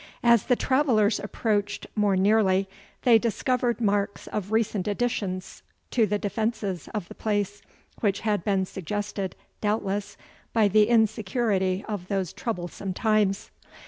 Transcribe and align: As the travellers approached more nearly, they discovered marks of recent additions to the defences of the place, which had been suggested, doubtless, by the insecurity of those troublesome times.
As 0.23 0.45
the 0.45 0.55
travellers 0.55 1.19
approached 1.19 1.85
more 1.95 2.15
nearly, 2.17 2.67
they 3.03 3.19
discovered 3.19 3.79
marks 3.79 4.25
of 4.25 4.51
recent 4.51 4.87
additions 4.87 5.61
to 5.91 6.07
the 6.07 6.17
defences 6.17 6.89
of 6.91 7.07
the 7.07 7.13
place, 7.13 7.61
which 7.99 8.21
had 8.21 8.43
been 8.43 8.65
suggested, 8.65 9.35
doubtless, 9.61 10.17
by 10.53 10.67
the 10.67 10.87
insecurity 10.89 11.85
of 11.87 12.07
those 12.07 12.33
troublesome 12.33 12.95
times. 12.95 13.51